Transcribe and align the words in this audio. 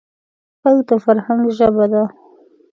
غږ 0.61 0.77
د 0.87 0.89
فرهنګ 1.03 1.41
ژبه 1.57 1.85
ده 1.91 2.03